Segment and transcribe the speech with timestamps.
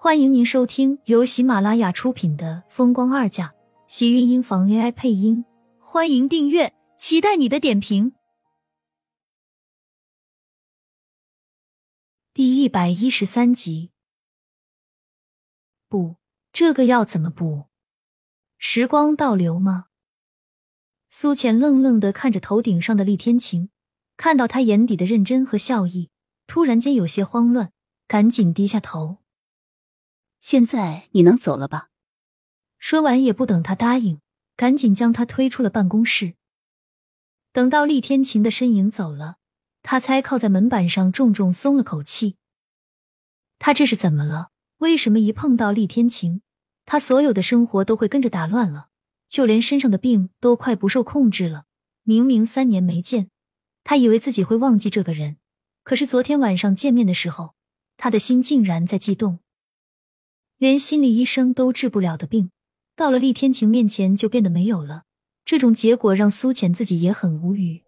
[0.00, 3.48] 欢迎您收听由喜马拉雅出品的《风光二嫁》，
[3.88, 5.44] 喜运音房 AI 配音。
[5.80, 8.12] 欢迎订阅，期待你的点评。
[12.32, 13.90] 第一百一十三集，
[15.88, 16.14] 不，
[16.52, 17.64] 这个要怎么补？
[18.56, 19.86] 时光倒流吗？
[21.08, 23.70] 苏浅愣愣的看着头顶上的厉天晴，
[24.16, 26.10] 看到他眼底的认真和笑意，
[26.46, 27.72] 突然间有些慌乱，
[28.06, 29.18] 赶紧低下头。
[30.40, 31.90] 现在你能走了吧？
[32.78, 34.20] 说完也不等他答应，
[34.56, 36.34] 赶紧将他推出了办公室。
[37.52, 39.36] 等到厉天晴的身影走了，
[39.82, 42.36] 他才靠在门板上重重松了口气。
[43.58, 44.50] 他这是怎么了？
[44.78, 46.42] 为什么一碰到厉天晴，
[46.84, 48.90] 他所有的生活都会跟着打乱了？
[49.26, 51.64] 就连身上的病都快不受控制了。
[52.04, 53.28] 明明三年没见，
[53.82, 55.38] 他以为自己会忘记这个人，
[55.82, 57.54] 可是昨天晚上见面的时候，
[57.96, 59.40] 他的心竟然在悸动。
[60.58, 62.50] 连心理医生都治不了的病，
[62.96, 65.04] 到了厉天晴面前就变得没有了。
[65.44, 67.84] 这种结果让苏浅自己也很无语。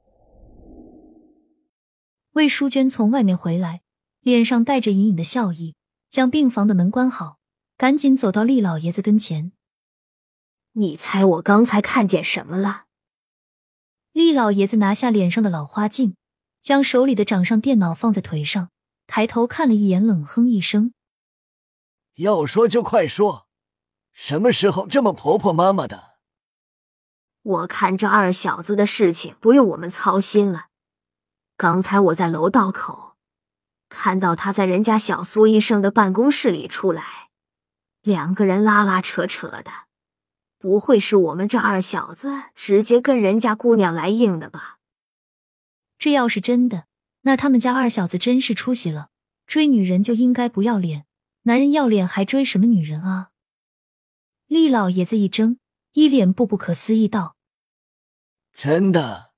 [2.35, 3.83] 魏淑娟从外面回来，
[4.21, 5.75] 脸上带着隐隐的笑意，
[6.09, 7.39] 将病房的门关好，
[7.77, 9.51] 赶紧走到厉老爷子跟前。
[10.75, 12.85] 你猜我刚才看见什么了？
[14.13, 16.15] 厉老爷子拿下脸上的老花镜，
[16.61, 18.71] 将手里的掌上电脑放在腿上，
[19.09, 20.93] 抬头看了一眼，冷哼一声。
[22.21, 23.47] 要说就快说，
[24.13, 26.19] 什么时候这么婆婆妈妈的？
[27.43, 30.67] 我看这二小子的事情不用我们操心了。
[31.57, 33.17] 刚才我在楼道口
[33.89, 37.31] 看到他在人家小苏医生的办公室里出来，
[38.03, 39.71] 两个人拉拉扯扯的，
[40.59, 44.79] 不会是我们这二小子直接跟人家姑娘来硬的吧？
[45.99, 46.85] 这要是真的，
[47.23, 49.09] 那他们家二小子真是出息了，
[49.47, 51.07] 追女人就应该不要脸。
[51.43, 53.31] 男人要脸还追什么女人啊？
[54.47, 55.59] 厉老爷子一怔，
[55.93, 57.37] 一脸不不可思议道
[58.53, 59.33] ：“真的，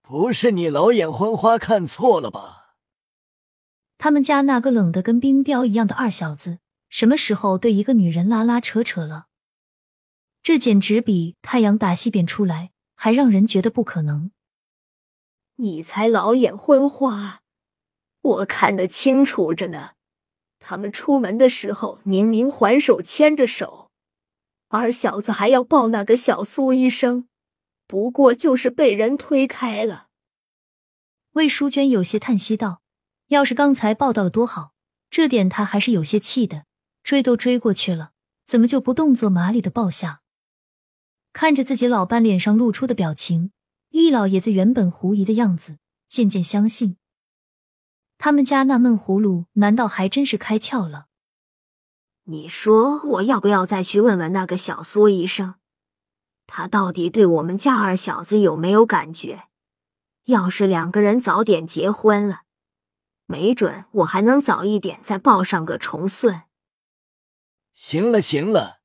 [0.00, 2.76] 不是你老眼昏花看错了吧？
[3.98, 9.26] 他们家那个冷的跟冰雕一样的二小子，什么时候对一个女人拉拉扯扯了？
[10.42, 14.32] 这简直比太阳打西边出来还让人觉得不可能。
[15.56, 17.42] 你才老眼昏花，
[18.22, 19.90] 我看得清楚着呢。”
[20.60, 23.90] 他们出门的时候明明还手牵着手，
[24.68, 27.26] 二小子还要抱那个小苏医生，
[27.88, 30.06] 不过就是被人推开了。
[31.32, 32.82] 魏淑娟有些叹息道
[33.28, 34.72] ：“要是刚才抱到了多好，
[35.10, 36.66] 这点她还是有些气的。
[37.02, 38.12] 追都追过去了，
[38.44, 40.20] 怎么就不动作麻利的抱下？”
[41.32, 43.52] 看着自己老伴脸上露出的表情，
[43.88, 46.96] 厉老爷子原本狐疑的样子渐渐相信。
[48.22, 51.06] 他们家那闷葫芦难道还真是开窍了？
[52.24, 55.54] 你说我要不要再去问问那个小苏医生，
[56.46, 59.44] 他到底对我们家二小子有没有感觉？
[60.26, 62.42] 要是两个人早点结婚了，
[63.24, 66.42] 没准我还能早一点再抱上个重孙。
[67.72, 68.80] 行了行了，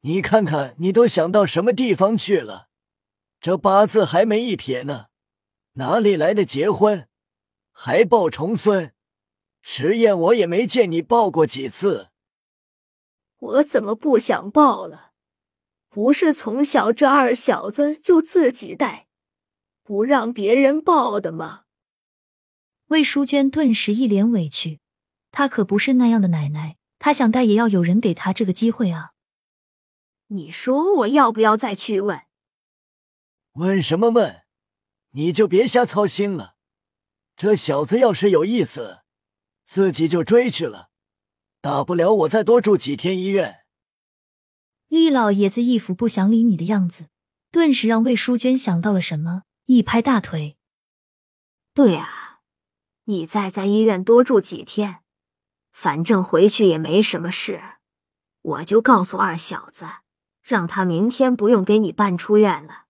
[0.00, 2.68] 你看看你都想到什么地方去了？
[3.42, 5.08] 这八字还没一撇呢，
[5.74, 7.09] 哪里来的结婚？
[7.82, 8.92] 还抱重孙，
[9.62, 12.10] 实验我也没见你抱过几次。
[13.38, 15.12] 我怎么不想抱了？
[15.88, 19.06] 不是从小这二小子就自己带，
[19.82, 21.62] 不让别人抱的吗？
[22.88, 24.80] 魏淑娟顿时一脸委屈，
[25.30, 29.12] 她可不是那样的奶奶，她想带也要有人给她这个机会啊。
[30.26, 32.20] 你说我要不要再去问？
[33.52, 34.42] 问什么问？
[35.12, 36.56] 你就别瞎操心了。
[37.40, 39.00] 这小子要是有意思，
[39.66, 40.90] 自己就追去了，
[41.62, 43.60] 大不了我再多住几天医院。
[44.88, 47.08] 厉老爷子一副不想理你的样子，
[47.50, 50.58] 顿时让魏淑娟想到了什么，一拍大腿
[51.72, 52.40] ：“对啊，
[53.04, 54.98] 你再在医院多住几天，
[55.72, 57.62] 反正回去也没什么事，
[58.42, 59.86] 我就告诉二小子，
[60.42, 62.84] 让他明天不用给你办出院了。”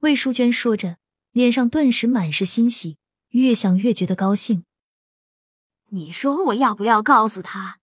[0.00, 0.98] 魏淑娟说着，
[1.30, 2.98] 脸上顿时满是欣喜。
[3.32, 4.64] 越想越觉得高兴。
[5.90, 7.80] 你说我要不要告诉他，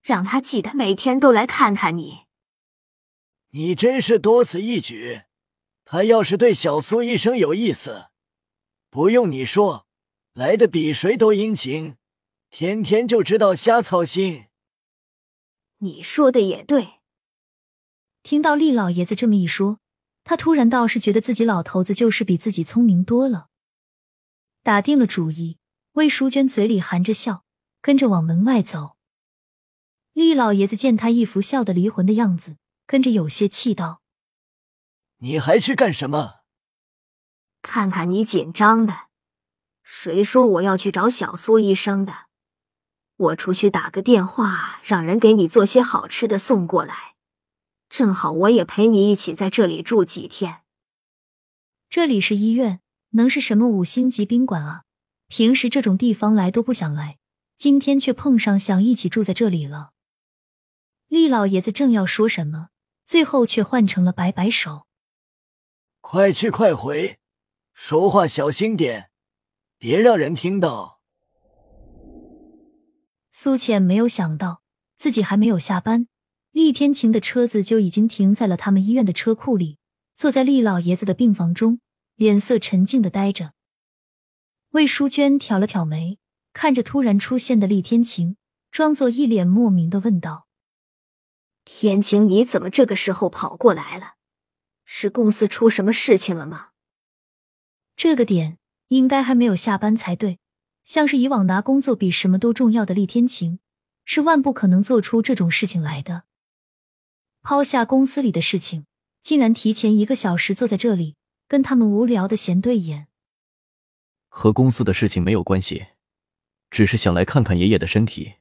[0.00, 2.20] 让他记得每天都来看看你？
[3.50, 5.22] 你真是多此一举。
[5.84, 8.06] 他要是对小苏医生有意思，
[8.88, 9.86] 不用你说，
[10.32, 11.96] 来的比谁都殷勤，
[12.48, 14.46] 天天就知道瞎操心。
[15.78, 17.00] 你说的也对。
[18.22, 19.80] 听到厉老爷子这么一说，
[20.22, 23.49] 他突然倒是觉得自己老头子就是比自己聪明多了。
[24.62, 25.58] 打定了主意，
[25.92, 27.44] 魏淑娟嘴里含着笑，
[27.80, 28.96] 跟着往门外走。
[30.12, 34.02] 厉老爷子见他一副笑得离魂的样子，跟着有些气道
[35.18, 36.40] ：“你还去干什么？
[37.62, 39.08] 看看你紧张的，
[39.82, 42.26] 谁说我要去找小苏医生的？
[43.16, 47.16] 我出去打个电话，让人给你做些好吃的送过来。
[47.88, 50.62] 正好我也陪你一起在这里住几天。
[51.88, 52.80] 这里是医院，
[53.10, 54.82] 能是什么五星级宾馆啊？
[55.28, 57.18] 平时这种地方来都不想来，
[57.56, 59.92] 今天却碰上想一起住在这里了。”
[61.08, 62.68] 厉老爷子正要说什么，
[63.04, 64.86] 最后却换成了摆摆手
[66.00, 67.18] ：“快去快回，
[67.72, 69.10] 说话小心点，
[69.76, 71.00] 别让人听到。”
[73.32, 74.62] 苏浅没有想到，
[74.96, 76.08] 自己还没有下班，
[76.52, 79.78] 厉天晴的车子就已经停在了他们医院的车库里。
[80.14, 81.80] 坐在厉老爷子的病房中，
[82.20, 83.54] 脸色沉静的呆着。
[84.72, 86.18] 魏淑娟挑了挑眉，
[86.52, 88.36] 看着突然出现的厉天晴，
[88.70, 90.46] 装作一脸莫名的问道。
[91.64, 94.16] 天晴，你怎么这个时候跑过来了？
[94.84, 96.72] 是公司出什么事情了吗？
[97.96, 98.58] 这个点
[98.88, 100.38] 应该还没有下班才对。
[100.84, 103.60] 像是以往拿工作比什么都重要的厉天晴，
[104.04, 106.24] 是万不可能做出这种事情来的。
[107.40, 108.84] 抛下公司里的事情，
[109.22, 111.16] 竟然提前一个小时坐在这里
[111.50, 113.08] 跟他们无聊的闲对眼。
[114.28, 115.88] 和公司的事情没有关系，
[116.70, 118.34] 只是想来看看爷爷的身体。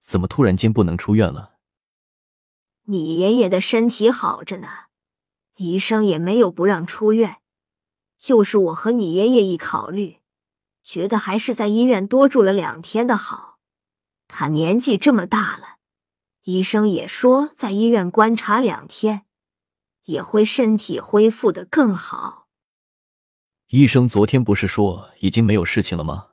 [0.00, 1.52] 怎么突然间不能出院了？
[2.86, 4.66] 你爷爷的身体好着呢，
[5.54, 7.36] 医生也没有不让出院。
[8.18, 10.18] 就是我和你爷爷一考虑，
[10.82, 13.60] 觉得还是在医院多住了两天的好。
[14.26, 15.76] 他年纪这么大了，
[16.42, 19.26] 医生也说在医院观察两天，
[20.04, 22.48] 也会身体恢复的更好。
[23.68, 26.28] 医生昨天不是说已经没有事情了吗？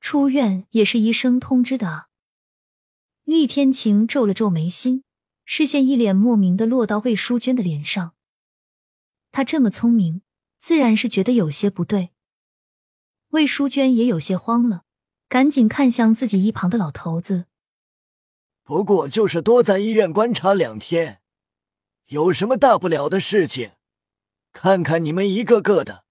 [0.00, 2.08] 出院也是医生通知的啊。
[3.24, 5.04] 厉天晴皱了皱眉心。
[5.46, 8.14] 视线一脸莫名的落到魏淑娟的脸上，
[9.30, 10.22] 她这么聪明，
[10.58, 12.12] 自然是觉得有些不对。
[13.28, 14.84] 魏淑娟也有些慌了，
[15.28, 17.44] 赶紧看向自己一旁的老头子。
[18.62, 21.20] 不过就是多在医院观察两天，
[22.06, 23.72] 有什么大不了的事情？
[24.52, 26.04] 看看你们一个个的，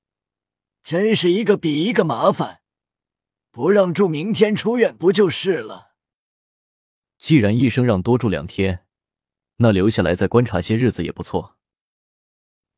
[0.83, 2.61] 真是一个比一个麻烦，
[3.51, 5.93] 不让住，明天出院不就是了？
[7.17, 8.85] 既然医生让多住两天。
[9.57, 11.57] 那留下来再观察些日子也不错。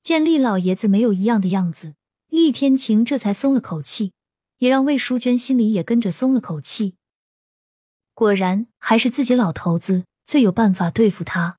[0.02, 1.96] 见厉老爷子没有一样的样子，
[2.28, 4.12] 厉天晴这才松了口气，
[4.58, 6.98] 也让魏淑娟心里也跟着松了口气。
[8.14, 11.58] 果然，还是自己老头子最有办法对付他。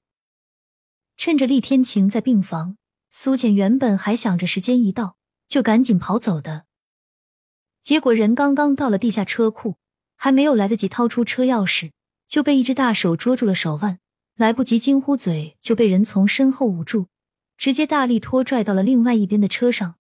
[1.17, 2.77] 趁着厉天晴在病房，
[3.11, 5.17] 苏浅原本还想着时间一到
[5.49, 6.67] 就赶紧跑走的，
[7.81, 9.77] 结果人刚刚到了地下车库，
[10.17, 11.93] 还没有来得及掏出车钥匙，
[12.27, 13.99] 就被一只大手捉住了手腕。
[14.37, 17.07] 来不及惊呼，嘴就被人从身后捂住，
[17.57, 19.95] 直接大力拖拽到了另外一边的车上。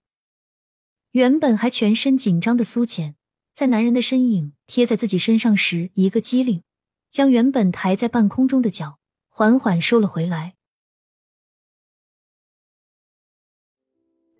[1.12, 3.16] 原本还全身紧张的苏浅，
[3.54, 6.62] 在男人的身影贴在自己身上时，一个机灵，
[7.08, 8.98] 将原本抬在半空中的脚
[9.30, 10.55] 缓缓收了回来。